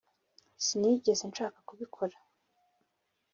sinigeze 0.65 1.23
nshaka 1.31 1.57
kubikora. 1.67 2.17